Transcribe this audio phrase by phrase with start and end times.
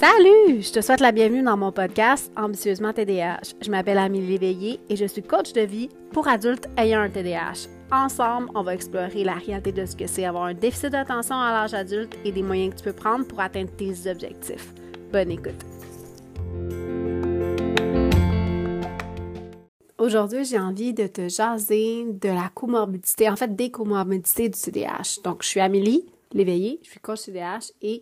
[0.00, 0.62] Salut!
[0.62, 3.52] Je te souhaite la bienvenue dans mon podcast Ambitieusement TDAH.
[3.60, 7.68] Je m'appelle Amélie Léveillé et je suis coach de vie pour adultes ayant un TDAH.
[7.92, 11.52] Ensemble, on va explorer la réalité de ce que c'est avoir un déficit d'attention à
[11.52, 14.72] l'âge adulte et des moyens que tu peux prendre pour atteindre tes objectifs.
[15.12, 15.66] Bonne écoute!
[19.98, 25.20] Aujourd'hui, j'ai envie de te jaser de la comorbidité, en fait des comorbidités du TDAH.
[25.24, 28.00] Donc, je suis Amélie Léveillé, je suis coach TDAH et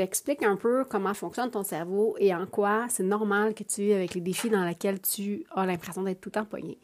[0.00, 3.92] t'explique un peu comment fonctionne ton cerveau et en quoi c'est normal que tu vis
[3.92, 6.78] avec les défis dans lesquels tu as l'impression d'être tout empoigné.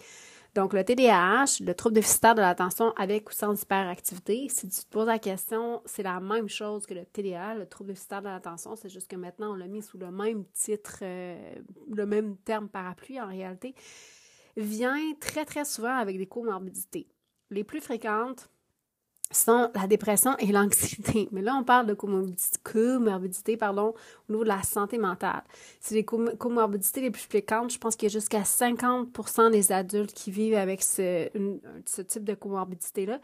[0.55, 4.91] Donc, le TDAH, le trouble déficitaire de l'attention avec ou sans hyperactivité, si tu te
[4.91, 8.77] poses la question, c'est la même chose que le TDA, le trouble déficitaire de l'attention,
[8.77, 11.55] c'est juste que maintenant, on l'a mis sous le même titre, euh,
[11.95, 13.75] le même terme parapluie en réalité,
[14.57, 17.07] vient très, très souvent avec des comorbidités.
[17.51, 18.49] Les plus fréquentes,
[19.31, 21.29] sont la dépression et l'anxiété.
[21.33, 23.95] Mais là, on parle de comorbidité, pardon,
[24.29, 25.43] au niveau de la santé mentale.
[25.81, 27.73] C'est les comorbidités les plus fréquentes.
[27.73, 31.29] Je pense qu'il y a jusqu'à 50% des adultes qui vivent avec ce,
[32.03, 33.21] type de comorbidité-là.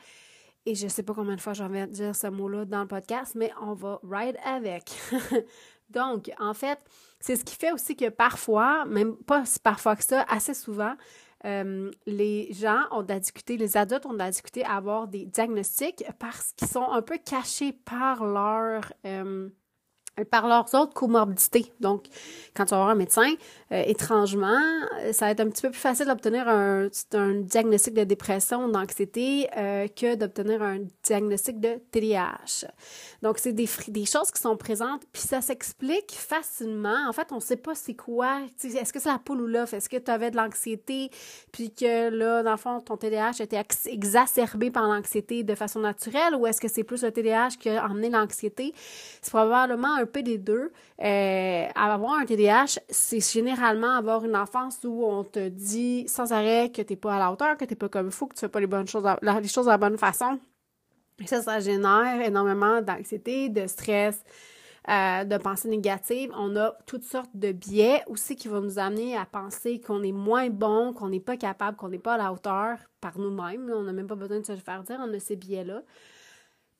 [0.64, 2.88] Et je ne sais pas combien de fois j'en vais dire ce mot-là dans le
[2.88, 4.92] podcast, mais on va ride avec.
[5.90, 6.78] Donc, en fait,
[7.20, 10.94] c'est ce qui fait aussi que parfois, même pas parfois que ça, assez souvent,
[11.44, 16.52] euh, les gens ont discuter, les adultes ont de discuter à avoir des diagnostics parce
[16.52, 19.48] qu'ils sont un peu cachés par leur euh,
[20.30, 21.72] par leurs autres comorbidités.
[21.80, 22.04] Donc,
[22.54, 23.32] quand tu vas voir un médecin,
[23.72, 24.60] euh, étrangement,
[25.12, 29.48] ça va être un petit peu plus facile d'obtenir un, un, diagnostic de dépression, d'anxiété,
[29.56, 32.66] euh, que d'obtenir un diagnostic de TDAH.
[33.22, 37.08] Donc, c'est des, des choses qui sont présentes, puis ça s'explique facilement.
[37.08, 38.40] En fait, on ne sait pas c'est quoi.
[38.62, 39.72] Est-ce que c'est la poule ou l'œuf?
[39.72, 41.10] Est-ce que tu avais de l'anxiété,
[41.52, 46.34] puis que là, dans le fond, ton TDAH était exacerbé par l'anxiété de façon naturelle,
[46.34, 48.74] ou est-ce que c'est plus le TDAH qui a emmené l'anxiété?
[49.22, 50.72] C'est probablement un peu des deux.
[51.02, 56.70] Euh, avoir un TDAH, c'est généralement avoir une enfance où on te dit sans arrêt
[56.70, 58.60] que t'es pas à la hauteur, que t'es pas comme faut, que tu fais pas
[58.60, 60.38] les bonnes choses, les choses de la bonne façon.
[61.20, 64.24] Et ça, ça génère énormément d'anxiété, de stress,
[64.88, 66.32] euh, de pensées négatives.
[66.36, 70.12] On a toutes sortes de biais aussi qui vont nous amener à penser qu'on est
[70.12, 73.70] moins bon, qu'on n'est pas capable, qu'on n'est pas à la hauteur par nous-mêmes.
[73.72, 75.82] On n'a même pas besoin de se faire dire, on a ces biais-là.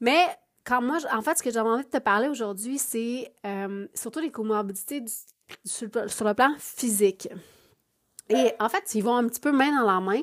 [0.01, 0.27] Mais
[0.65, 4.21] quand moi, en fait, ce que j'avais envie de te parler aujourd'hui, c'est euh, surtout
[4.21, 5.03] les comorbidités
[5.65, 7.29] sur, le plan physique.
[8.29, 10.23] Et en fait, ils vont un petit peu main dans la main.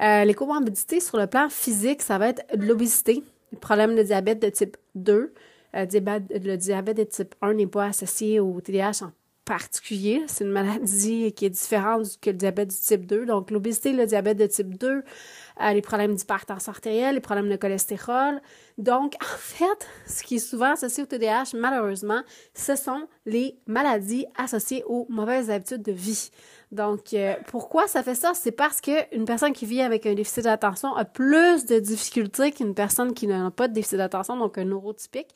[0.00, 3.22] Euh, les comorbidités sur le plan physique, ça va être l'obésité,
[3.52, 5.32] le problème de diabète de type 2.
[5.74, 9.12] Euh, le diabète de type 1 n'est pas associé au TDAH en
[9.44, 10.22] particulier.
[10.26, 13.26] C'est une maladie qui est différente que le diabète du type 2.
[13.26, 17.56] Donc, l'obésité, le diabète de type 2, euh, les problèmes d'hypertension artérielle, les problèmes de
[17.56, 18.40] cholestérol.
[18.78, 22.22] Donc, en fait, ce qui est souvent associé au TDAH, malheureusement,
[22.54, 26.30] ce sont les maladies associées aux mauvaises habitudes de vie.
[26.72, 28.32] Donc, euh, pourquoi ça fait ça?
[28.34, 32.74] C'est parce qu'une personne qui vit avec un déficit d'attention a plus de difficultés qu'une
[32.74, 35.28] personne qui n'a pas de déficit d'attention, donc un neurotypique,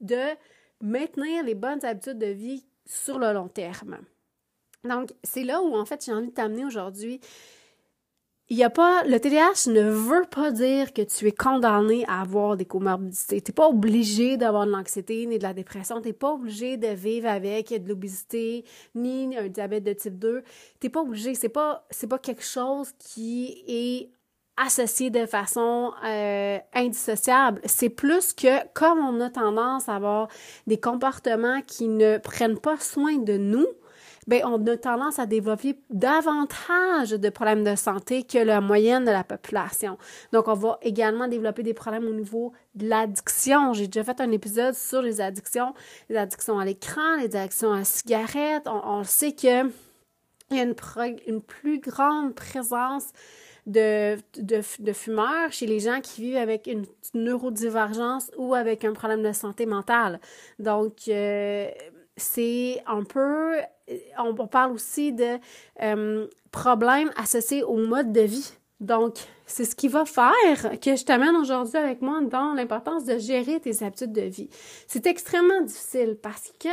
[0.00, 0.20] de
[0.80, 3.98] maintenir les bonnes habitudes de vie sur le long terme.
[4.84, 7.20] Donc, c'est là où, en fait, j'ai envie de t'amener aujourd'hui.
[8.48, 12.22] Il y a pas, le TDAH ne veut pas dire que tu es condamné à
[12.22, 13.40] avoir des comorbidités.
[13.40, 16.00] Tu n'es pas obligé d'avoir de l'anxiété ni de la dépression.
[16.00, 18.64] Tu n'es pas obligé de vivre avec de l'obésité
[18.96, 20.42] ni un diabète de type 2.
[20.80, 21.36] Tu n'es pas obligé.
[21.36, 24.10] C'est pas, c'est pas quelque chose qui est
[24.60, 27.60] associé de façon euh, indissociable.
[27.64, 30.28] C'est plus que comme on a tendance à avoir
[30.66, 33.66] des comportements qui ne prennent pas soin de nous,
[34.26, 39.10] ben on a tendance à développer davantage de problèmes de santé que la moyenne de
[39.10, 39.96] la population.
[40.32, 43.72] Donc, on va également développer des problèmes au niveau de l'addiction.
[43.72, 45.74] J'ai déjà fait un épisode sur les addictions,
[46.10, 48.64] les addictions à l'écran, les addictions à la cigarette.
[48.66, 49.68] On, sait que
[50.50, 53.06] il y a une plus grande présence
[53.70, 59.22] de, de, fumeurs chez les gens qui vivent avec une neurodivergence ou avec un problème
[59.22, 60.20] de santé mentale.
[60.58, 61.68] Donc, euh,
[62.16, 63.56] c'est un peu,
[64.18, 65.38] on, parle aussi de
[65.82, 68.52] euh, problèmes associés au mode de vie.
[68.80, 69.16] Donc,
[69.46, 73.60] c'est ce qui va faire que je t'amène aujourd'hui avec moi dans l'importance de gérer
[73.60, 74.48] tes habitudes de vie.
[74.86, 76.68] C'est extrêmement difficile parce que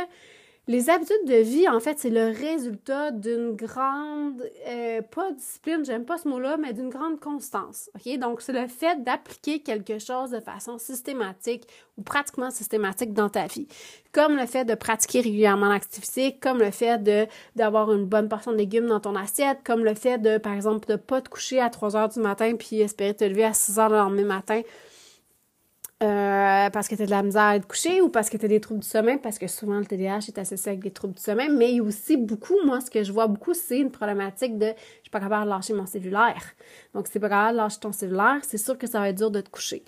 [0.68, 6.04] les habitudes de vie, en fait, c'est le résultat d'une grande, euh, pas discipline, j'aime
[6.04, 7.90] pas ce mot-là, mais d'une grande constance.
[7.94, 8.18] OK?
[8.18, 11.66] Donc, c'est le fait d'appliquer quelque chose de façon systématique
[11.96, 13.66] ou pratiquement systématique dans ta vie.
[14.12, 17.26] Comme le fait de pratiquer régulièrement l'activité, comme le fait de,
[17.56, 20.86] d'avoir une bonne portion de légumes dans ton assiette, comme le fait de, par exemple,
[20.86, 23.78] de pas te coucher à 3 heures du matin puis espérer te lever à 6
[23.78, 24.60] heures le lendemain matin.
[26.00, 28.48] Euh, parce que tu de la misère à être couché ou parce que tu as
[28.48, 31.20] des troubles du sommeil, parce que souvent le TDAH est associé avec des troubles du
[31.22, 33.90] sommeil, mais il y a aussi beaucoup, moi, ce que je vois beaucoup, c'est une
[33.90, 36.42] problématique de je suis pas capable de lâcher mon cellulaire.
[36.94, 39.18] Donc, si tu pas capable de lâcher ton cellulaire, c'est sûr que ça va être
[39.18, 39.82] dur de te coucher.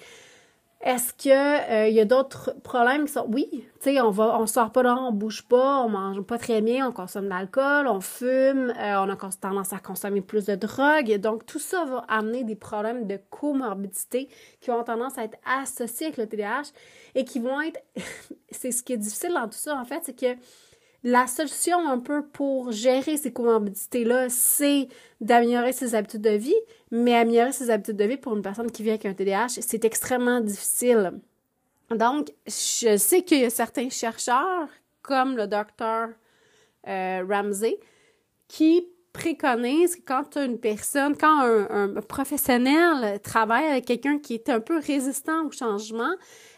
[0.82, 1.28] Est-ce que
[1.70, 4.72] euh, il y a d'autres problèmes qui sont oui, tu sais on va on sort
[4.72, 8.00] pas là, on bouge pas, on mange pas très bien, on consomme de l'alcool, on
[8.00, 12.44] fume, euh, on a tendance à consommer plus de drogue, donc tout ça va amener
[12.44, 14.30] des problèmes de comorbidité
[14.62, 16.72] qui ont tendance à être associés avec le TDAH
[17.14, 17.82] et qui vont être
[18.50, 20.40] c'est ce qui est difficile dans tout ça en fait, c'est que
[21.02, 24.88] la solution un peu pour gérer ces comorbidités-là, c'est
[25.20, 26.54] d'améliorer ses habitudes de vie,
[26.90, 29.84] mais améliorer ses habitudes de vie pour une personne qui vit avec un TDAH, c'est
[29.84, 31.12] extrêmement difficile.
[31.90, 34.68] Donc, je sais qu'il y a certains chercheurs,
[35.02, 36.10] comme le docteur
[36.86, 37.78] euh, Ramsey,
[38.46, 44.60] qui préconisent que quand une personne, quand un, professionnel travaille avec quelqu'un qui est un
[44.60, 46.14] peu résistant au changement,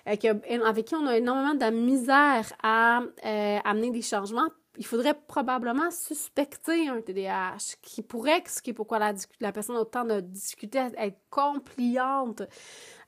[0.09, 0.17] euh,
[0.65, 5.91] avec qui on a énormément de misère à euh, amener des changements, il faudrait probablement
[5.91, 11.21] suspecter un TDAH, qui pourrait expliquer pourquoi la, personne a autant de difficultés à être
[11.31, 12.43] compliante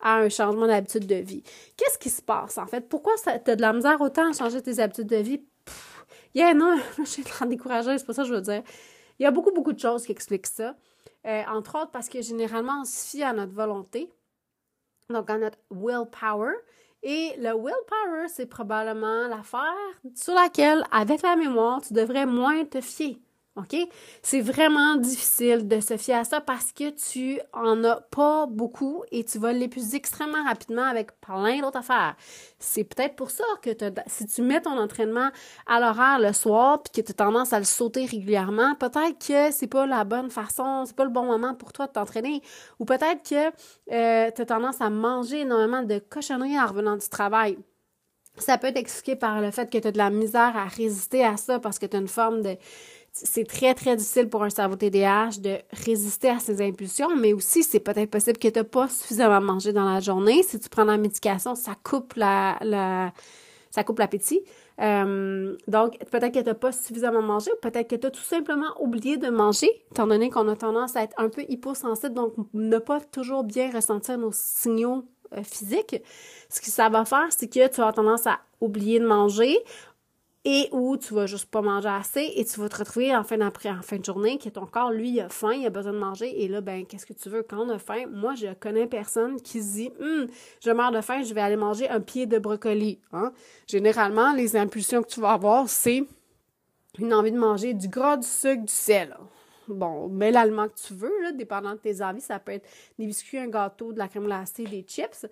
[0.00, 1.42] à un changement d'habitude de vie.
[1.76, 2.88] Qu'est-ce qui se passe, en fait?
[2.88, 5.42] Pourquoi tu as de la misère autant à changer tes habitudes de vie?
[6.34, 8.62] Il y a non, je suis en décourager, c'est pas ça que je veux dire.
[9.18, 10.76] Il y a beaucoup, beaucoup de choses qui expliquent ça.
[11.26, 14.12] Euh, entre autres parce que généralement, on se fie à notre volonté,
[15.08, 16.54] donc à notre willpower.
[17.02, 19.74] Et le willpower, c'est probablement l'affaire
[20.14, 23.18] sur laquelle, avec la mémoire, tu devrais moins te fier.
[23.56, 23.76] OK?
[24.22, 29.04] C'est vraiment difficile de se fier à ça parce que tu en as pas beaucoup
[29.12, 32.16] et tu vas l'épuiser extrêmement rapidement avec plein d'autres affaires.
[32.58, 33.70] C'est peut-être pour ça que
[34.08, 35.30] si tu mets ton entraînement
[35.66, 39.52] à l'horaire le soir puis que tu as tendance à le sauter régulièrement, peut-être que
[39.52, 42.42] c'est pas la bonne façon, c'est pas le bon moment pour toi de t'entraîner
[42.80, 43.52] ou peut-être que
[43.92, 47.56] euh, tu as tendance à manger énormément de cochonneries en revenant du travail.
[48.36, 51.24] Ça peut être expliqué par le fait que tu as de la misère à résister
[51.24, 52.56] à ça parce que tu as une forme de
[53.14, 57.62] c'est très, très difficile pour un cerveau TDAH de résister à ses impulsions, mais aussi,
[57.62, 60.42] c'est peut-être possible que tu n'as pas suffisamment mangé dans la journée.
[60.42, 63.12] Si tu prends la médication, ça coupe la,
[63.70, 64.42] ça coupe l'appétit.
[64.80, 68.20] Euh, donc, peut-être que tu n'as pas suffisamment mangé ou peut-être que tu as tout
[68.20, 72.34] simplement oublié de manger, étant donné qu'on a tendance à être un peu hyposensible, donc
[72.52, 75.04] ne pas toujours bien ressentir nos signaux
[75.36, 76.02] euh, physiques.
[76.48, 79.56] Ce que ça va faire, c'est que tu avoir tendance à oublier de manger
[80.44, 83.38] et où tu vas juste pas manger assez et tu vas te retrouver en fin,
[83.38, 85.98] d'après, en fin de journée que ton corps, lui, a faim, il a besoin de
[85.98, 87.42] manger et là, ben, qu'est-ce que tu veux?
[87.42, 90.26] Quand on a faim, moi, je connais personne qui se dit, hum,
[90.60, 93.00] je meurs de faim, je vais aller manger un pied de brocoli.
[93.12, 93.32] Hein?
[93.66, 96.04] Généralement, les impulsions que tu vas avoir, c'est
[96.98, 99.16] une envie de manger du gras, du sucre, du sel.
[99.66, 102.20] Bon, mets l'aliment que tu veux, dépendant de tes envies.
[102.20, 102.68] Ça peut être
[102.98, 105.26] des biscuits, un gâteau, de la crème glacée, des chips.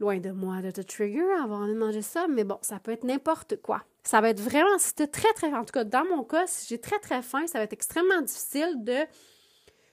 [0.00, 3.04] Loin de moi de te trigger envie de manger ça, mais bon, ça peut être
[3.04, 3.82] n'importe quoi.
[4.02, 6.66] Ça va être vraiment, si tu très, très, en tout cas, dans mon cas, si
[6.68, 8.96] j'ai très, très faim, ça va être extrêmement difficile de,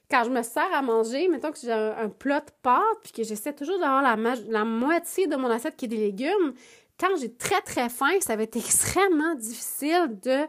[0.10, 3.24] quand je me sers à manger, mettons que j'ai un, plat de pâtes, puis que
[3.24, 6.54] j'essaie toujours d'avoir la, la moitié de mon assiette qui est des légumes,
[7.00, 10.48] quand j'ai très, très faim, ça va être extrêmement difficile de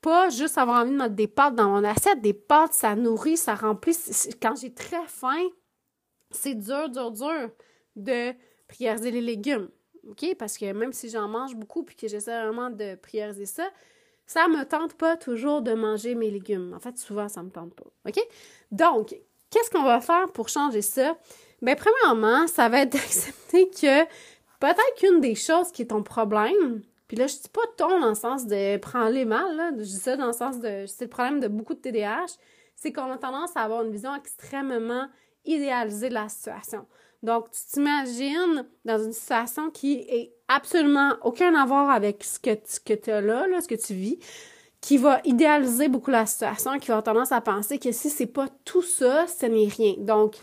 [0.00, 2.20] pas juste avoir envie de mettre des pâtes dans mon assiette.
[2.20, 3.96] Des pâtes, ça nourrit, ça remplit.
[4.40, 5.44] Quand j'ai très faim,
[6.30, 7.50] c'est dur, dur, dur
[7.96, 8.32] de
[8.68, 9.68] prioriser les légumes.
[10.08, 10.34] OK?
[10.38, 13.68] Parce que même si j'en mange beaucoup puis que j'essaie vraiment de prioriser ça,
[14.26, 16.74] ça me tente pas toujours de manger mes légumes.
[16.76, 17.86] En fait, souvent, ça me tente pas.
[18.06, 18.20] OK?
[18.70, 19.16] Donc,
[19.50, 21.16] qu'est-ce qu'on va faire pour changer ça?
[21.62, 24.04] Bien, premièrement, ça va être d'accepter que
[24.60, 28.10] peut-être qu'une des choses qui est ton problème, puis là, je dis pas ton dans
[28.10, 31.06] le sens de prendre les mal, là, je dis ça dans le sens de, c'est
[31.06, 32.36] le problème de beaucoup de TDAH,
[32.76, 35.08] c'est qu'on a tendance à avoir une vision extrêmement
[35.46, 36.86] idéalisée de la situation.
[37.22, 42.94] Donc, tu t'imagines dans une situation qui est absolument aucun à voir avec ce que
[42.94, 44.18] tu as là, ce que tu vis,
[44.80, 48.26] qui va idéaliser beaucoup la situation, qui va avoir tendance à penser que si c'est
[48.26, 49.94] pas tout ça, ce n'est rien.
[49.98, 50.36] Donc,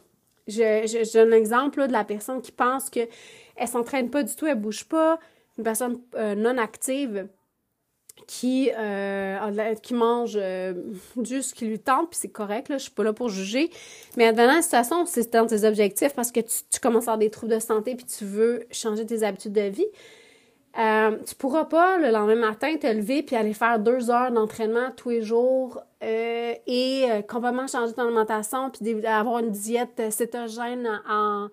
[0.47, 3.07] je, un exemple de la personne qui pense qu'elle
[3.59, 5.19] ne s'entraîne pas du tout, elle bouge pas,
[5.57, 7.29] une personne euh, non active
[8.27, 10.73] qui, euh, qui mange euh,
[11.21, 13.69] juste ce qui lui tente, puis c'est correct, là, je suis pas là pour juger.
[14.17, 17.29] Mais advenant la situation, c'est dans tes objectifs parce que tu, commences à avoir des
[17.29, 19.87] troubles de santé puis tu veux changer tes habitudes de vie.
[20.77, 24.91] Euh, tu pourras pas le lendemain matin te lever puis aller faire deux heures d'entraînement
[24.95, 31.47] tous les jours euh, et complètement changer ton alimentation puis avoir une diète cétogène en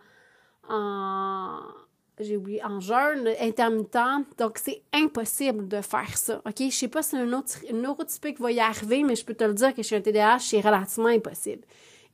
[2.20, 4.26] j'ai oublié, en jeûne intermittent.
[4.38, 6.42] Donc, c'est impossible de faire ça.
[6.46, 6.56] OK?
[6.58, 9.54] Je sais pas si un autre neurotypique va y arriver, mais je peux te le
[9.54, 11.62] dire que chez un TDAH, c'est relativement impossible.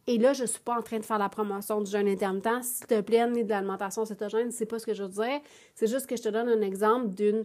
[0.07, 2.63] Et là, je suis pas en train de faire la promotion du jeûne intermittent.
[2.63, 5.41] S'il te plaît, ni de l'alimentation cétogène, c'est pas ce que je veux dire.
[5.75, 7.45] C'est juste que je te donne un exemple d'une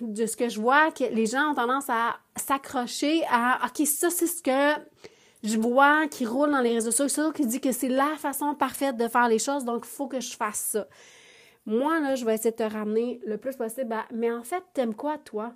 [0.00, 4.10] de ce que je vois que les gens ont tendance à s'accrocher à OK, ça
[4.10, 4.82] c'est ce que
[5.42, 8.96] je vois qui roule dans les réseaux sociaux qui dit que c'est la façon parfaite
[8.96, 10.88] de faire les choses, donc il faut que je fasse ça.
[11.66, 14.94] Moi, là, je vais essayer de te ramener le plus possible mais en fait, t'aimes
[14.94, 15.54] quoi, toi?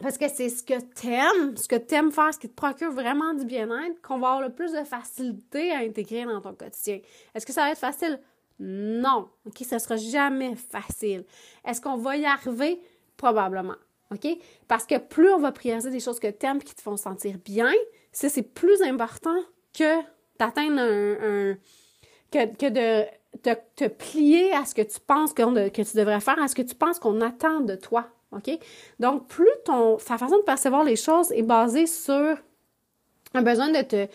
[0.00, 3.34] Parce que c'est ce que t'aimes, ce que t'aimes faire, ce qui te procure vraiment
[3.34, 7.00] du bien-être, qu'on va avoir le plus de facilité à intégrer dans ton quotidien.
[7.34, 8.20] Est-ce que ça va être facile?
[8.60, 9.28] Non.
[9.44, 9.58] OK?
[9.62, 11.24] Ça sera jamais facile.
[11.64, 12.80] Est-ce qu'on va y arriver?
[13.16, 13.76] Probablement.
[14.12, 14.26] OK?
[14.68, 17.72] Parce que plus on va prioriser des choses que t'aimes qui te font sentir bien,
[18.12, 19.38] ça, c'est plus important
[19.76, 20.00] que
[20.38, 21.56] d'atteindre un,
[22.30, 23.06] que de
[23.42, 26.74] te, plier à ce que tu penses que, tu devrais faire, à ce que tu
[26.74, 28.06] penses qu'on attend de toi.
[28.32, 28.50] OK?
[29.00, 32.36] Donc, plus ton, ta façon de percevoir les choses est basée sur
[33.34, 34.08] un besoin de te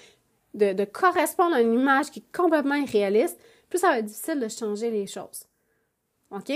[0.54, 3.40] de correspondre à une image qui est complètement irréaliste,
[3.70, 5.48] plus ça va être difficile de changer les choses.
[6.30, 6.52] OK?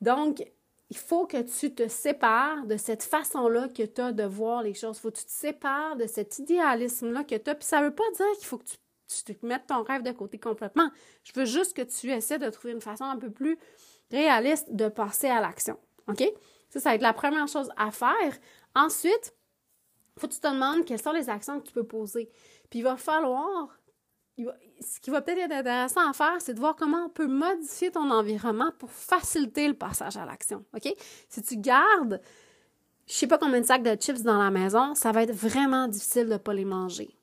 [0.00, 0.42] Donc,
[0.90, 4.74] il faut que tu te sépares de cette façon-là que tu as de voir les
[4.74, 4.96] choses.
[4.96, 7.54] Il faut que tu te sépares de cet idéalisme-là que tu as.
[7.54, 8.76] Puis ça ne veut pas dire qu'il faut que tu,
[9.08, 10.90] tu te mettes ton rêve de côté complètement.
[11.24, 13.58] Je veux juste que tu essaies de trouver une façon un peu plus
[14.10, 15.78] réaliste de passer à l'action.
[16.08, 16.22] OK?
[16.70, 18.38] Ça, ça va être la première chose à faire.
[18.74, 19.34] Ensuite,
[20.16, 22.30] il faut que tu te demandes quelles sont les actions que tu peux poser.
[22.70, 23.80] Puis il va falloir,
[24.36, 27.90] ce qui va peut-être être intéressant à faire, c'est de voir comment on peut modifier
[27.90, 30.64] ton environnement pour faciliter le passage à l'action.
[30.74, 30.92] OK?
[31.28, 32.20] Si tu gardes,
[33.06, 35.88] je sais pas combien de sacs de chips dans la maison, ça va être vraiment
[35.88, 37.17] difficile de ne pas les manger.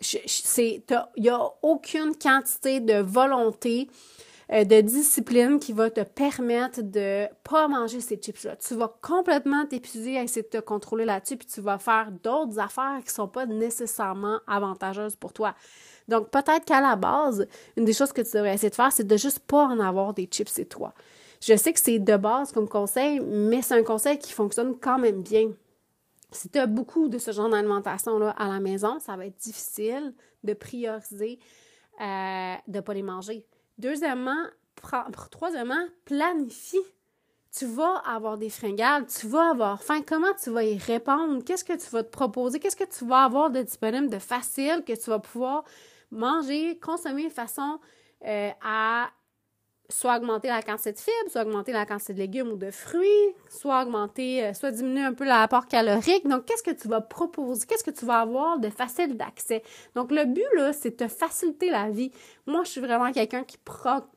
[0.00, 0.82] Il
[1.18, 3.88] n'y a aucune quantité de volonté
[4.52, 8.56] euh, de discipline qui va te permettre de pas manger ces chips-là.
[8.56, 12.58] Tu vas complètement t'épuiser à essayer de te contrôler là-dessus, puis tu vas faire d'autres
[12.58, 15.54] affaires qui sont pas nécessairement avantageuses pour toi.
[16.08, 19.06] Donc, peut-être qu'à la base, une des choses que tu devrais essayer de faire, c'est
[19.06, 20.94] de juste pas en avoir des chips et toi.
[21.40, 24.98] Je sais que c'est de base comme conseil, mais c'est un conseil qui fonctionne quand
[24.98, 25.52] même bien.
[26.32, 30.14] Si tu as beaucoup de ce genre d'alimentation-là à la maison, ça va être difficile
[30.44, 31.38] de prioriser
[32.00, 33.46] euh, de ne pas les manger.
[33.78, 34.44] Deuxièmement,
[35.30, 36.80] troisièmement, planifie.
[37.56, 40.02] Tu vas avoir des fringales, tu vas avoir faim.
[40.06, 41.42] Comment tu vas y répondre?
[41.44, 42.60] Qu'est-ce que tu vas te proposer?
[42.60, 45.64] Qu'est-ce que tu vas avoir de disponible, de facile, que tu vas pouvoir
[46.12, 47.80] manger, consommer de façon
[48.24, 49.10] euh, à
[49.90, 53.34] soit augmenter la quantité de fibres, soit augmenter la quantité de légumes ou de fruits,
[53.48, 56.26] soit augmenter, euh, soit diminuer un peu l'apport calorique.
[56.26, 57.66] Donc, qu'est-ce que tu vas proposer?
[57.66, 59.62] Qu'est-ce que tu vas avoir de facile d'accès?
[59.94, 62.12] Donc, le but, là, c'est de faciliter la vie.
[62.46, 63.58] Moi, je suis vraiment quelqu'un qui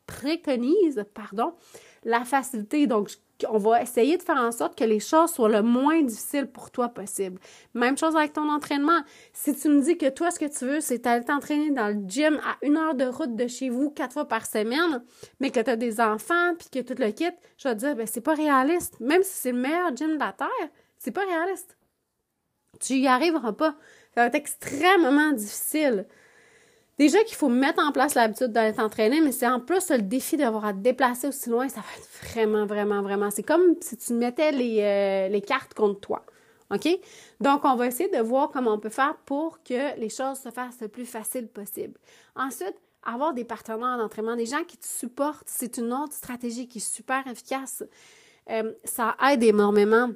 [0.08, 1.54] préconise, pardon,
[2.04, 2.88] la facilité.
[2.88, 3.10] Donc,
[3.50, 6.72] on va essayer de faire en sorte que les choses soient le moins difficiles pour
[6.72, 7.40] toi possible.
[7.74, 9.02] Même chose avec ton entraînement.
[9.34, 12.08] Si tu me dis que toi, ce que tu veux, c'est aller t'entraîner dans le
[12.08, 15.04] gym à une heure de route de chez vous, quatre fois par semaine,
[15.40, 17.96] mais que tu as des enfants, puis que tout le kit, je vais te dire,
[17.96, 19.00] ben, c'est pas réaliste.
[19.00, 21.78] Même si c'est le meilleur gym de la Terre, c'est pas réaliste.
[22.80, 23.76] Tu y arriveras pas.
[24.16, 26.08] Ça va être extrêmement difficile.
[27.00, 30.38] Déjà qu'il faut mettre en place l'habitude d'aller t'entraîner, mais c'est en plus le défi
[30.38, 33.32] d'avoir à te déplacer aussi loin, ça va être vraiment, vraiment, vraiment.
[33.32, 36.24] C'est comme si tu mettais les, euh, les cartes contre toi.
[36.72, 36.88] OK?
[37.40, 40.50] Donc, on va essayer de voir comment on peut faire pour que les choses se
[40.50, 42.00] fassent le plus facile possible.
[42.36, 46.78] Ensuite, avoir des partenaires d'entraînement, des gens qui te supportent, c'est une autre stratégie qui
[46.78, 47.84] est super efficace.
[48.50, 50.10] Euh, ça aide énormément.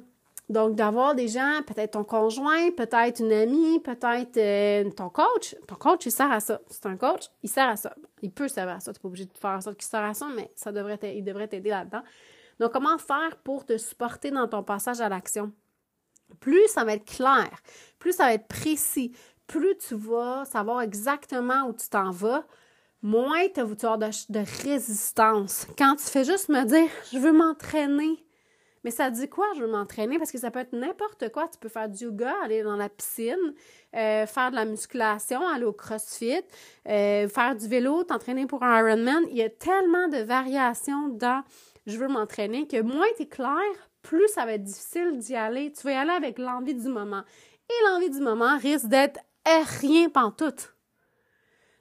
[0.48, 5.54] Donc, d'avoir des gens, peut-être ton conjoint, peut-être une amie, peut-être euh, ton coach.
[5.66, 6.60] Ton coach, il sert à ça.
[6.68, 7.94] C'est un coach, il sert à ça.
[8.22, 8.92] Il peut servir à ça.
[8.92, 10.98] Tu n'es pas obligé de faire en sorte qu'il sert à ça, mais ça devrait
[11.14, 12.02] il devrait t'aider là-dedans.
[12.60, 15.52] Donc, comment faire pour te supporter dans ton passage à l'action?
[16.40, 17.50] Plus ça va être clair,
[17.98, 19.12] plus ça va être précis,
[19.46, 22.44] plus tu vas savoir exactement où tu t'en vas,
[23.00, 25.66] moins tu vas avoir de, de résistance.
[25.78, 28.24] Quand tu fais juste me dire, je veux m'entraîner,
[28.84, 30.18] mais ça dit quoi, je veux m'entraîner?
[30.18, 31.48] Parce que ça peut être n'importe quoi.
[31.48, 33.54] Tu peux faire du yoga, aller dans la piscine,
[33.94, 36.42] euh, faire de la musculation, aller au crossfit,
[36.88, 39.24] euh, faire du vélo, t'entraîner pour un Ironman.
[39.30, 41.42] Il y a tellement de variations dans
[41.86, 43.64] je veux m'entraîner que moins tu es clair,
[44.02, 45.72] plus ça va être difficile d'y aller.
[45.72, 47.22] Tu vas y aller avec l'envie du moment.
[47.70, 49.20] Et l'envie du moment risque d'être
[49.80, 50.74] rien pantoute.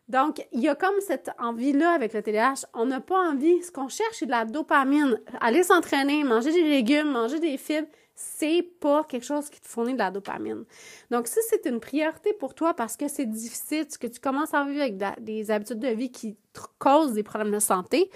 [0.07, 2.65] Donc, il y a comme cette envie-là avec le TDAH.
[2.73, 3.61] On n'a pas envie.
[3.61, 5.19] Ce qu'on cherche, c'est de la dopamine.
[5.41, 9.93] Aller s'entraîner, manger des légumes, manger des fibres, c'est pas quelque chose qui te fournit
[9.93, 10.65] de la dopamine.
[11.11, 14.63] Donc, si c'est une priorité pour toi parce que c'est difficile, que tu commences à
[14.63, 18.09] vivre avec des habitudes de vie qui te causent des problèmes de santé,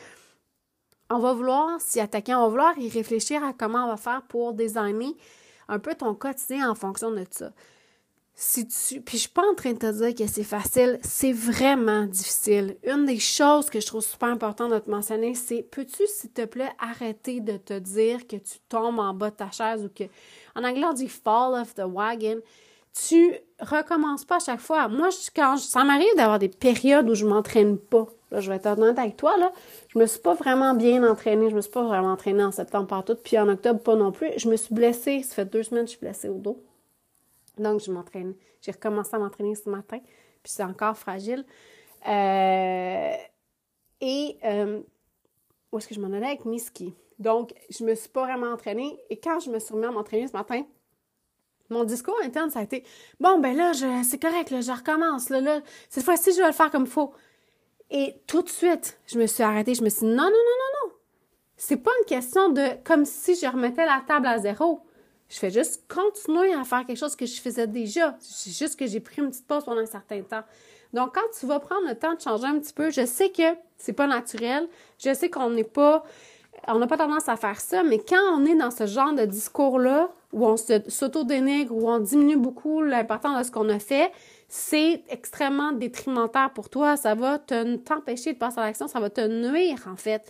[1.11, 4.23] on va vouloir s'y attaquer, on va vouloir y réfléchir à comment on va faire
[4.23, 5.13] pour designer
[5.67, 7.51] un peu ton quotidien en fonction de ça
[8.35, 9.01] si tu.
[9.01, 12.77] Puis je suis pas en train de te dire que c'est facile, c'est vraiment difficile.
[12.83, 16.45] Une des choses que je trouve super importante de te mentionner, c'est peux-tu, s'il te
[16.45, 20.05] plaît, arrêter de te dire que tu tombes en bas de ta chaise ou que.
[20.55, 22.39] En anglais, on dit fall off the wagon.
[22.93, 24.87] Tu recommences pas à chaque fois.
[24.89, 28.07] Moi, quand ça m'arrive d'avoir des périodes où je m'entraîne pas.
[28.31, 29.51] Là, je vais être honnête avec toi, là.
[29.89, 31.49] Je me suis pas vraiment bien entraînée.
[31.49, 34.31] Je me suis pas vraiment entraînée en septembre partout, puis en octobre pas non plus.
[34.37, 35.21] Je me suis blessée.
[35.23, 36.61] Ça fait deux semaines que je suis blessée au dos.
[37.61, 38.33] Donc, je m'entraîne.
[38.61, 39.99] J'ai recommencé à m'entraîner ce matin,
[40.43, 41.45] puis c'est encore fragile.
[42.07, 43.13] Euh,
[44.01, 44.81] et euh,
[45.71, 46.57] où est-ce que je m'en allais avec mes?
[47.19, 48.99] Donc, je me suis pas vraiment entraînée.
[49.09, 50.63] Et quand je me suis remis à m'entraîner ce matin,
[51.69, 52.83] mon discours interne, ça a été
[53.19, 53.71] Bon, ben là,
[54.03, 55.29] c'est correct, je recommence.
[55.29, 57.13] Là, là, cette fois-ci, je vais le faire comme il faut.
[57.91, 59.75] Et tout de suite, je me suis arrêtée.
[59.75, 60.93] Je me suis dit Non, non, non, non, non.
[61.57, 64.81] C'est pas une question de comme si je remettais la table à zéro.
[65.31, 68.17] Je fais juste continuer à faire quelque chose que je faisais déjà.
[68.19, 70.43] C'est juste que j'ai pris une petite pause pendant un certain temps.
[70.91, 73.55] Donc, quand tu vas prendre le temps de changer un petit peu, je sais que
[73.77, 74.67] c'est pas naturel.
[74.99, 76.03] Je sais qu'on n'est pas,
[76.67, 79.23] on n'a pas tendance à faire ça, mais quand on est dans ce genre de
[79.23, 84.11] discours-là, où on s'auto-dénigre, où on diminue beaucoup l'importance de ce qu'on a fait,
[84.49, 86.97] c'est extrêmement détrimentaire pour toi.
[86.97, 90.29] Ça va t'empêcher de passer à l'action, ça va te nuire, en fait.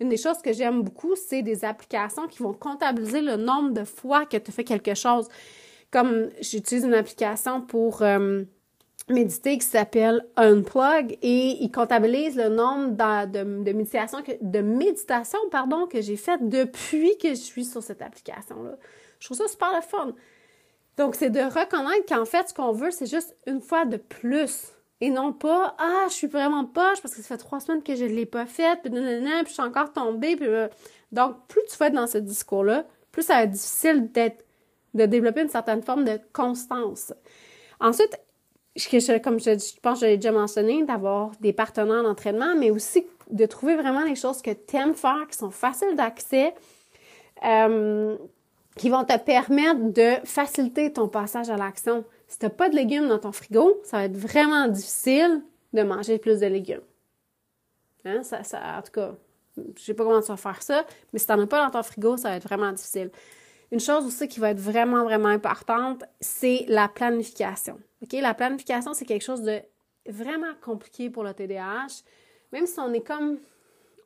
[0.00, 3.84] Une des choses que j'aime beaucoup, c'est des applications qui vont comptabiliser le nombre de
[3.84, 5.28] fois que tu fais quelque chose.
[5.90, 8.44] Comme j'utilise une application pour euh,
[9.08, 12.92] méditer qui s'appelle Unplug et il comptabilise le nombre
[13.26, 17.82] de, de, méditations que, de méditation pardon, que j'ai fait depuis que je suis sur
[17.82, 18.76] cette application-là.
[19.18, 20.14] Je trouve ça super le fun.
[20.96, 24.72] Donc, c'est de reconnaître qu'en fait, ce qu'on veut, c'est juste une fois de plus
[25.00, 27.94] et non pas ah je suis vraiment poche parce que ça fait trois semaines que
[27.94, 29.00] je ne l'ai pas faite puis, puis
[29.46, 30.68] je suis encore tombée puis euh.
[31.12, 34.10] donc plus tu vas être dans ce discours là plus ça va être difficile
[34.94, 37.12] de développer une certaine forme de constance
[37.80, 38.18] ensuite
[39.24, 43.46] comme je, pense que je l'ai déjà mentionné d'avoir des partenaires d'entraînement mais aussi de
[43.46, 46.54] trouver vraiment les choses que tu aimes faire qui sont faciles d'accès
[47.44, 48.16] euh,
[48.76, 52.76] qui vont te permettre de faciliter ton passage à l'action si tu n'as pas de
[52.76, 56.80] légumes dans ton frigo, ça va être vraiment difficile de manger plus de légumes.
[58.04, 58.22] Hein?
[58.22, 59.14] En tout cas,
[59.76, 61.72] je sais pas comment tu vas faire ça, mais si tu n'en as pas dans
[61.72, 63.10] ton frigo, ça va être vraiment difficile.
[63.72, 67.80] Une chose aussi qui va être vraiment, vraiment importante, c'est la planification.
[68.12, 69.60] La planification, c'est quelque chose de
[70.08, 72.04] vraiment compliqué pour le TDAH.
[72.52, 73.38] Même si on est comme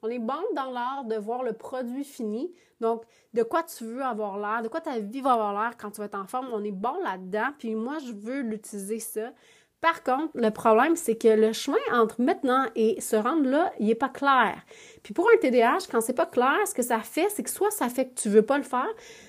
[0.04, 2.52] on est bon dans l'art de voir le produit fini.
[2.80, 5.90] Donc, de quoi tu veux avoir l'air, de quoi ta vie va avoir l'air quand
[5.90, 6.48] tu vas être en forme.
[6.52, 7.48] On est bon là-dedans.
[7.58, 9.32] Puis moi, je veux l'utiliser ça.
[9.80, 13.86] Par contre, le problème, c'est que le chemin entre maintenant et se rendre là, il
[13.86, 14.56] n'est pas clair.
[15.02, 17.70] Puis pour un TDAH, quand c'est pas clair, ce que ça fait, c'est que soit
[17.70, 18.88] ça fait que tu veux pas le faire,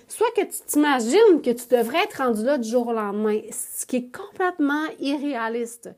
[0.09, 3.85] soit que tu t'imagines que tu devrais être rendu là du jour au lendemain, ce
[3.85, 5.89] qui est complètement irréaliste.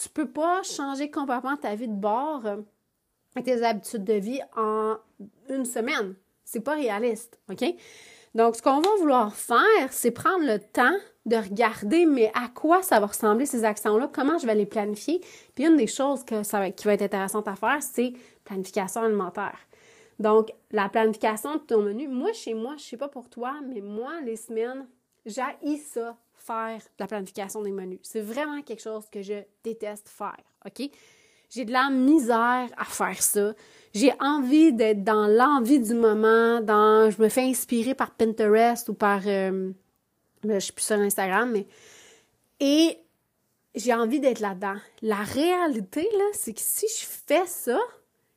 [0.00, 2.42] Tu peux pas changer complètement ta vie de bord
[3.42, 4.96] tes habitudes de vie en
[5.48, 6.14] une semaine.
[6.44, 7.64] C'est pas réaliste, OK?
[8.34, 12.82] Donc, ce qu'on va vouloir faire, c'est prendre le temps de regarder, mais à quoi
[12.82, 15.20] ça va ressembler ces actions-là, comment je vais les planifier?
[15.54, 18.12] Puis une des choses que ça qui va être intéressante à faire, c'est
[18.44, 19.58] planification alimentaire.
[20.18, 23.80] Donc, la planification de ton menu, moi, chez moi, je sais pas pour toi, mais
[23.80, 24.86] moi, les semaines,
[25.24, 25.42] j'ai
[25.78, 28.00] ça, faire la planification des menus.
[28.02, 30.90] C'est vraiment quelque chose que je déteste faire, OK?
[31.54, 33.54] J'ai de la misère à faire ça.
[33.94, 38.94] J'ai envie d'être dans l'envie du moment, dans je me fais inspirer par Pinterest ou
[38.94, 39.70] par euh,
[40.42, 41.68] ben, je suis plus sur Instagram mais
[42.58, 42.98] et
[43.76, 44.74] j'ai envie d'être là-dedans.
[45.00, 47.78] La réalité là, c'est que si je fais ça,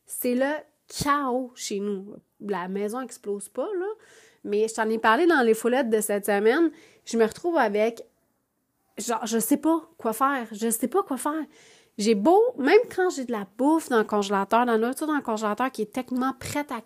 [0.05, 0.53] c'est le
[0.87, 2.13] chaos chez nous.
[2.39, 3.87] La maison explose pas là,
[4.43, 6.69] mais je t'en ai parlé dans les foulettes de cette semaine,
[7.05, 8.03] je me retrouve avec
[8.99, 11.45] genre je sais pas quoi faire, je sais pas quoi faire.
[11.97, 15.21] J'ai beau, même quand j'ai de la bouffe dans le congélateur, dans l'autre dans le
[15.21, 16.81] congélateur qui est techniquement prête à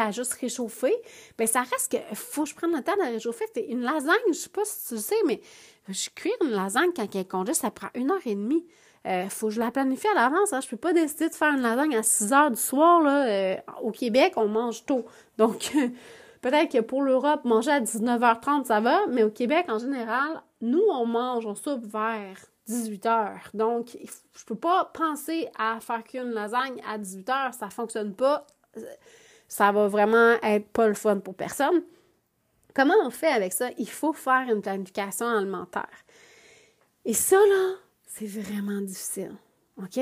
[0.00, 0.94] à juste réchauffer,
[1.36, 3.44] ben ça reste que faut que je prenne le temps de réchauffer.
[3.68, 5.42] Une lasagne, je sais pas si tu le sais, mais
[5.88, 8.66] je cuire une lasagne quand elle est ça prend une heure et demie.
[9.06, 10.52] Euh, faut que je la planifie à l'avance.
[10.52, 10.60] Hein.
[10.60, 13.02] Je peux pas décider de faire une lasagne à 6 heures du soir.
[13.02, 13.26] Là.
[13.26, 15.04] Euh, au Québec, on mange tôt.
[15.38, 15.70] Donc,
[16.40, 20.82] peut-être que pour l'Europe, manger à 19h30, ça va, mais au Québec, en général, nous,
[20.90, 23.50] on mange, on soupe vers 18 heures.
[23.54, 27.54] Donc, je peux pas penser à faire qu'une lasagne à 18 heures.
[27.54, 28.46] Ça fonctionne pas.
[29.48, 31.82] Ça va vraiment être pas le fun pour personne.
[32.74, 33.70] Comment on fait avec ça?
[33.78, 35.88] Il faut faire une planification alimentaire.
[37.04, 37.74] Et ça, là,
[38.06, 39.34] c'est vraiment difficile.
[39.78, 40.00] OK?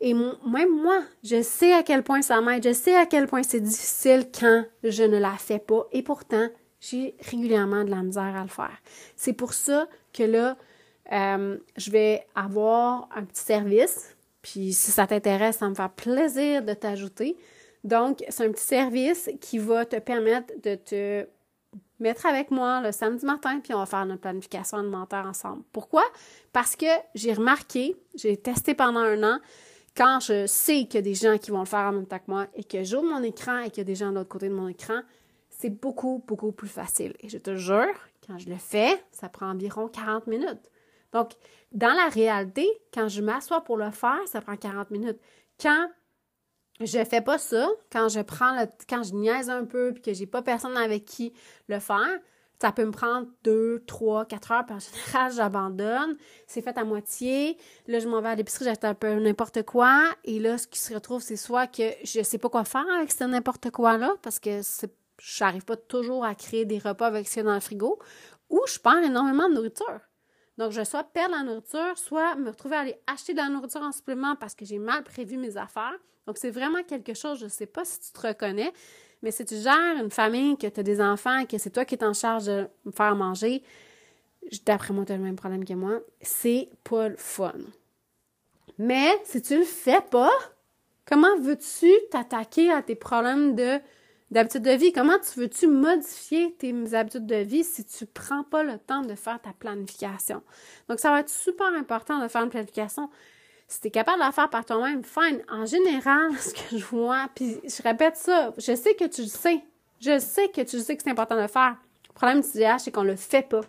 [0.00, 3.42] Et même moi, je sais à quel point ça m'aide, je sais à quel point
[3.42, 5.86] c'est difficile quand je ne la fais pas.
[5.92, 6.48] Et pourtant,
[6.80, 8.76] j'ai régulièrement de la misère à le faire.
[9.16, 10.58] C'est pour ça que là,
[11.12, 14.16] euh, je vais avoir un petit service.
[14.42, 17.36] Puis si ça t'intéresse, ça me fait plaisir de t'ajouter.
[17.84, 21.26] Donc, c'est un petit service qui va te permettre de te
[22.00, 25.62] mettre avec moi le samedi matin, puis on va faire notre planification alimentaire ensemble.
[25.72, 26.04] Pourquoi?
[26.52, 29.38] Parce que j'ai remarqué, j'ai testé pendant un an,
[29.96, 32.18] quand je sais qu'il y a des gens qui vont le faire en même temps
[32.18, 34.28] que moi et que j'ouvre mon écran et qu'il y a des gens de l'autre
[34.28, 35.00] côté de mon écran,
[35.48, 37.14] c'est beaucoup, beaucoup plus facile.
[37.20, 37.94] Et je te jure,
[38.26, 40.70] quand je le fais, ça prend environ 40 minutes.
[41.12, 41.32] Donc,
[41.72, 45.18] dans la réalité, quand je m'assois pour le faire, ça prend 40 minutes.
[45.60, 45.88] Quand
[46.80, 50.12] je fais pas ça, quand je prends le, quand je niaise un peu puis que
[50.12, 51.32] j'ai pas personne avec qui
[51.68, 52.18] le faire,
[52.60, 56.16] ça peut me prendre deux, trois, quatre heures, puis en général, j'abandonne.
[56.46, 57.58] C'est fait à moitié.
[57.86, 60.02] Là, je m'en vais à l'épicerie, j'achète un peu n'importe quoi.
[60.24, 63.12] Et là, ce qui se retrouve, c'est soit que je sais pas quoi faire avec
[63.12, 64.60] ce n'importe quoi-là, parce que
[65.18, 67.98] je n'arrive pas toujours à créer des repas avec ce dans le frigo,
[68.48, 70.00] ou je perds énormément de nourriture.
[70.58, 73.82] Donc, je soit perdre la nourriture, soit me retrouver à aller acheter de la nourriture
[73.82, 75.98] en supplément parce que j'ai mal prévu mes affaires.
[76.26, 78.72] Donc, c'est vraiment quelque chose, je ne sais pas si tu te reconnais,
[79.22, 81.94] mais si tu gères une famille, que tu as des enfants, que c'est toi qui
[81.94, 83.62] es en charge de me faire manger,
[84.64, 87.52] d'après moi, tu as le même problème que moi, c'est pas le fun.
[88.78, 90.32] Mais si tu le fais pas,
[91.04, 93.78] comment veux-tu t'attaquer à tes problèmes de
[94.30, 94.92] d'habitude de vie.
[94.92, 99.14] Comment tu veux-tu modifier tes habitudes de vie si tu prends pas le temps de
[99.14, 100.42] faire ta planification?
[100.88, 103.10] Donc, ça va être super important de faire une planification.
[103.68, 105.42] Si tu es capable de la faire par toi-même, fine.
[105.50, 109.28] En général, ce que je vois, puis je répète ça, je sais que tu le
[109.28, 109.62] sais.
[110.00, 111.76] Je sais que tu sais que c'est important de le faire.
[112.08, 113.62] Le problème du TDAH, c'est qu'on le fait pas.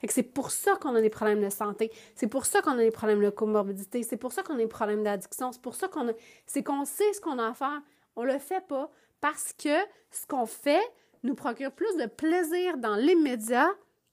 [0.00, 1.90] Fait que c'est pour ça qu'on a des problèmes de santé.
[2.14, 4.02] C'est pour ça qu'on a des problèmes de comorbidité.
[4.02, 5.52] C'est pour ça qu'on a des problèmes d'addiction.
[5.52, 6.12] C'est pour ça qu'on a...
[6.46, 7.80] C'est qu'on sait ce qu'on a à faire.
[8.14, 9.76] On le fait pas parce que
[10.10, 10.82] ce qu'on fait
[11.22, 13.68] nous procure plus de plaisir dans l'immédiat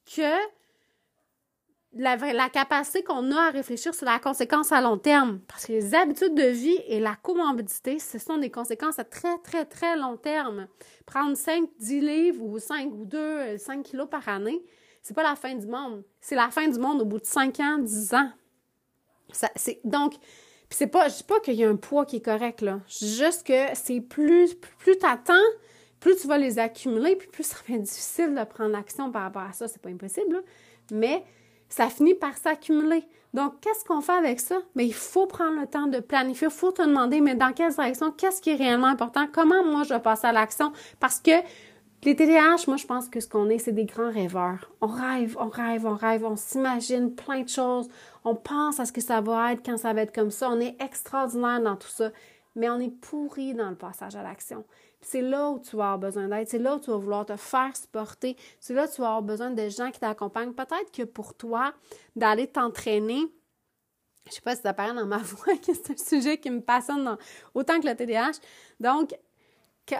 [0.05, 0.37] que
[1.95, 5.39] la, la capacité qu'on a à réfléchir sur la conséquence à long terme.
[5.47, 9.37] Parce que les habitudes de vie et la comorbidité, ce sont des conséquences à très,
[9.39, 10.67] très, très long terme.
[11.05, 14.63] Prendre 5, 10 livres ou 5 ou 2, 5 kilos par année,
[15.01, 16.03] c'est pas la fin du monde.
[16.19, 18.31] C'est la fin du monde au bout de 5 ans, 10 ans.
[19.31, 19.49] Ça,
[19.83, 20.15] donc,
[20.75, 22.79] c'est pas, je dis pas qu'il y a un poids qui est correct, là.
[22.88, 25.33] Juste que c'est plus, plus t'attends,
[25.99, 29.23] plus tu vas les accumuler, puis plus ça va être difficile de prendre action par
[29.23, 29.67] rapport à ça.
[29.67, 30.39] C'est pas impossible, là.
[30.91, 31.23] Mais
[31.69, 33.03] ça finit par s'accumuler.
[33.33, 34.59] Donc, qu'est-ce qu'on fait avec ça?
[34.75, 36.47] Mais il faut prendre le temps de planifier.
[36.47, 38.12] Il faut te demander, mais dans quelle direction?
[38.12, 39.25] Qu'est-ce qui est réellement important?
[39.31, 40.71] Comment moi je vais passer à l'action?
[40.99, 41.31] Parce que
[42.05, 44.71] les TDAH, moi, je pense que ce qu'on est, c'est des grands rêveurs.
[44.81, 47.87] On rêve, on rêve, on rêve, on s'imagine plein de choses.
[48.23, 50.49] On pense à ce que ça va être quand ça va être comme ça.
[50.49, 52.11] On est extraordinaire dans tout ça,
[52.55, 54.65] mais on est pourri dans le passage à l'action.
[55.01, 56.47] C'est là où tu vas avoir besoin d'aide.
[56.47, 58.37] C'est là où tu vas vouloir te faire supporter.
[58.59, 60.53] C'est là où tu vas avoir besoin de gens qui t'accompagnent.
[60.53, 61.73] Peut-être que pour toi,
[62.15, 63.21] d'aller t'entraîner,
[64.27, 66.61] je sais pas si ça paraît dans ma voix que c'est un sujet qui me
[66.61, 67.17] passionne
[67.53, 68.39] autant que le TDAH.
[68.79, 69.13] Donc,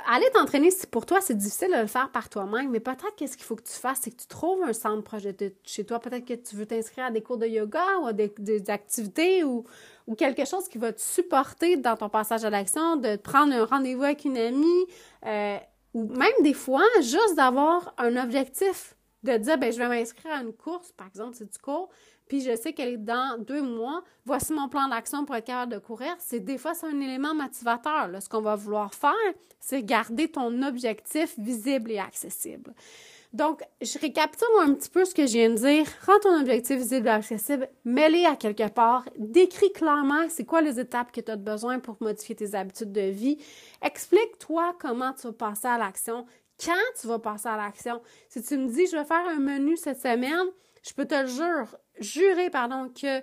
[0.08, 3.46] aller t'entraîner, pour toi, c'est difficile de le faire par toi-même, mais peut-être qu'est-ce qu'il
[3.46, 6.00] faut que tu fasses, c'est que tu trouves un centre proche de chez toi.
[6.00, 8.32] Peut-être que tu veux t'inscrire à des cours de yoga ou à des,
[8.69, 9.65] activités ou,
[10.08, 13.65] ou, quelque chose qui va te supporter dans ton passage à l'action, de prendre un
[13.65, 14.86] rendez-vous avec une amie,
[15.26, 15.58] euh,
[15.93, 20.41] ou même des fois, juste d'avoir un objectif, de dire, ben je vais m'inscrire à
[20.41, 21.89] une course, par exemple, c'est du cours,
[22.41, 25.80] je sais qu'elle est dans deux mois, voici mon plan d'action pour être capable de
[25.80, 28.10] courir, c'est des fois c'est un élément motivateur.
[28.22, 29.12] Ce qu'on va vouloir faire,
[29.60, 32.74] c'est garder ton objectif visible et accessible.
[33.34, 35.88] Donc, je récapitule un petit peu ce que je viens de dire.
[36.06, 40.80] Rends ton objectif visible et accessible, mets-les à quelque part, décris clairement c'est quoi les
[40.80, 43.39] étapes que tu as besoin pour modifier tes habitudes de vie.
[43.82, 46.28] Explique-toi comment tu vas passer à l'action,
[46.63, 48.02] quand tu vas passer à l'action.
[48.30, 50.48] Si tu me dis, je vais faire un menu cette semaine,
[50.84, 51.65] je peux te le
[52.00, 53.22] jurer, pardon, que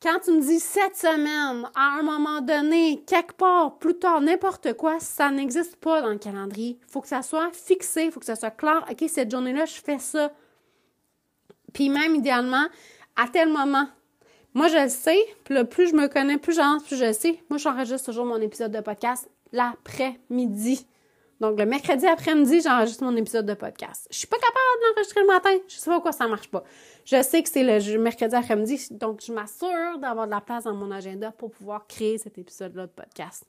[0.00, 4.74] quand tu me dis cette semaine, à un moment donné, quelque part, plus tard, n'importe
[4.74, 6.78] quoi, ça n'existe pas dans le calendrier.
[6.80, 8.86] Il faut que ça soit fixé, il faut que ça soit clair.
[8.88, 10.32] OK, cette journée-là, je fais ça.
[11.72, 12.66] Puis même, idéalement,
[13.16, 13.88] à tel moment.
[14.54, 17.42] Moi, je le sais, puis plus je me connais, plus j'avance, plus je le sais.
[17.50, 20.86] Moi, j'enregistre toujours mon épisode de podcast l'après-midi.
[21.40, 24.08] Donc, le mercredi après-midi, j'enregistre mon épisode de podcast.
[24.10, 25.50] Je suis pas capable d'enregistrer le matin.
[25.68, 26.64] Je sais pas pourquoi ça marche pas.
[27.04, 30.74] Je sais que c'est le mercredi après-midi, donc je m'assure d'avoir de la place dans
[30.74, 33.44] mon agenda pour pouvoir créer cet épisode-là de podcast.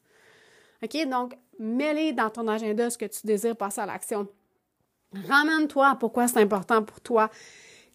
[0.83, 1.07] OK?
[1.07, 4.27] Donc, mets dans ton agenda ce que tu désires passer à l'action.
[5.27, 7.29] Ramène-toi à pourquoi c'est important pour toi.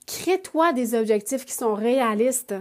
[0.07, 2.55] Crée-toi des objectifs qui sont réalistes,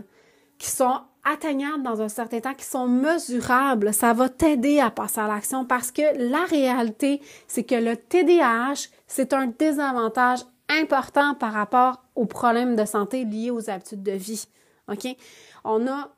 [0.59, 5.21] qui sont atteignables dans un certain temps, qui sont mesurables, ça va t'aider à passer
[5.21, 11.53] à l'action parce que la réalité, c'est que le TDAH, c'est un désavantage important par
[11.53, 14.47] rapport aux problèmes de santé liés aux habitudes de vie.
[14.91, 15.07] OK?
[15.63, 16.09] On a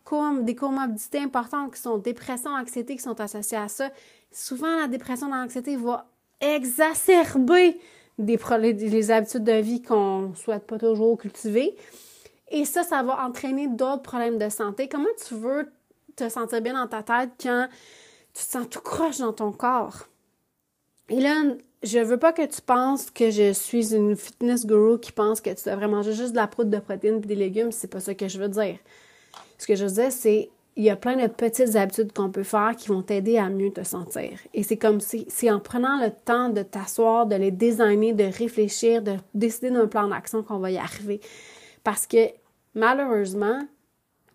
[0.41, 3.91] des comorbidités importantes qui sont dépression, anxiété, qui sont associées à ça.
[4.31, 6.07] Souvent, la dépression l'anxiété va
[6.41, 7.79] exacerber
[8.17, 8.39] des,
[8.73, 11.75] les habitudes de vie qu'on souhaite pas toujours cultiver.
[12.49, 14.87] Et ça, ça va entraîner d'autres problèmes de santé.
[14.87, 15.71] Comment tu veux
[16.15, 17.67] te sentir bien dans ta tête quand
[18.33, 20.07] tu te sens tout croche dans ton corps?
[21.09, 21.35] Et là,
[21.83, 25.51] je veux pas que tu penses que je suis une fitness guru qui pense que
[25.51, 27.71] tu devrais manger juste de la poudre de protéines et des légumes.
[27.71, 28.77] C'est pas ça que je veux dire.
[29.57, 32.43] Ce que je veux dire, c'est il y a plein de petites habitudes qu'on peut
[32.43, 34.31] faire qui vont t'aider à mieux te sentir.
[34.53, 38.25] Et c'est comme si, c'est en prenant le temps de t'asseoir, de les designer, de
[38.25, 41.21] réfléchir, de décider d'un plan d'action qu'on va y arriver.
[41.85, 42.31] Parce que
[42.73, 43.61] malheureusement,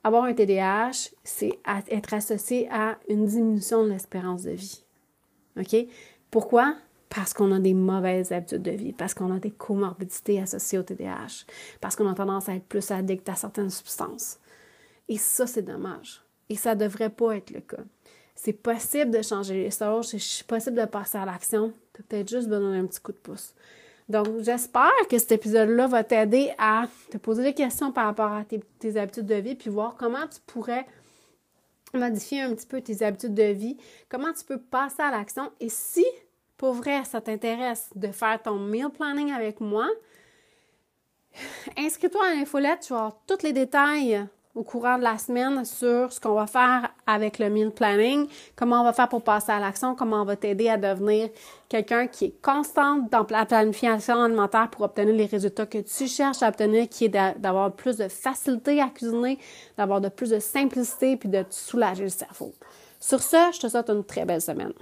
[0.04, 4.84] avoir un TDAH, c'est être associé à une diminution de l'espérance de vie.
[5.58, 5.76] OK?
[6.30, 6.76] Pourquoi?
[7.08, 10.84] Parce qu'on a des mauvaises habitudes de vie, parce qu'on a des comorbidités associées au
[10.84, 11.44] TDAH,
[11.80, 14.38] parce qu'on a tendance à être plus addict à certaines substances.
[15.08, 16.22] Et ça, c'est dommage.
[16.48, 17.82] Et ça ne devrait pas être le cas.
[18.36, 21.72] C'est possible de changer les choses, c'est possible de passer à l'action.
[21.94, 23.54] Tu as peut-être juste besoin d'un petit coup de pouce.
[24.11, 28.42] Donc, j'espère que cet épisode-là va t'aider à te poser des questions par rapport à
[28.44, 30.85] tes, habitudes de vie, puis voir comment tu pourrais
[31.94, 33.77] modifier un petit peu tes habitudes de vie,
[34.09, 35.53] comment tu peux passer à l'action.
[35.61, 36.05] Et si,
[36.57, 39.88] pour vrai, ça t'intéresse de faire ton meal planning avec moi,
[41.79, 46.12] inscris-toi à l'infolette, tu vas avoir tous les détails au courant de la semaine sur
[46.12, 49.60] ce qu'on va faire avec le meal planning, comment on va faire pour passer à
[49.60, 51.28] l'action, comment on va t'aider à devenir
[51.68, 56.42] quelqu'un qui est constante dans la planification alimentaire pour obtenir les résultats que tu cherches
[56.42, 59.38] à obtenir, qui est d'avoir plus de facilité à cuisiner,
[59.78, 62.52] d'avoir de plus de simplicité puis de soulager le cerveau.
[62.98, 64.72] Sur ce, je te souhaite une très belle semaine.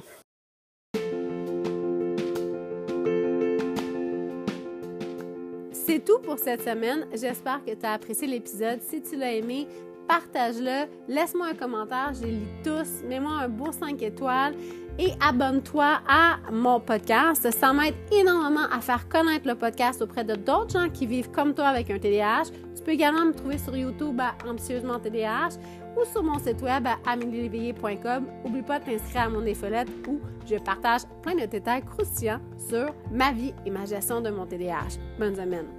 [6.09, 7.07] Tout pour cette semaine.
[7.13, 8.81] J'espère que tu as apprécié l'épisode.
[8.81, 9.69] Si tu l'as aimé,
[10.09, 10.87] partage-le.
[11.07, 12.13] Laisse-moi un commentaire.
[12.15, 13.07] Je les lis tous.
[13.07, 14.55] Mets-moi un beau 5 étoiles
[14.99, 17.51] et abonne-toi à mon podcast.
[17.51, 21.53] Ça m'aide énormément à faire connaître le podcast auprès de d'autres gens qui vivent comme
[21.53, 22.45] toi avec un TDAH.
[22.75, 25.59] Tu peux également me trouver sur YouTube à Ambitieusement TDAH
[25.95, 28.25] ou sur mon site web à amelieléveillé.com.
[28.47, 32.95] N'oublie pas de t'inscrire à mon infolette où je partage plein de détails croustillants sur
[33.13, 34.97] ma vie et ma gestion de mon TDAH.
[35.19, 35.78] Bonne semaine!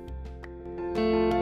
[0.95, 1.38] Thank you.